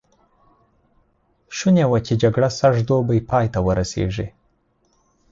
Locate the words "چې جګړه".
2.07-2.49